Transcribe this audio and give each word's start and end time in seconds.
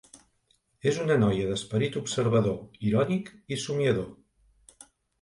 És 0.91 0.97
una 1.03 1.17
noia 1.25 1.51
d'esperit 1.51 1.99
observador, 2.03 2.59
irònic 2.91 3.33
i 3.59 3.63
somiador. 3.69 4.13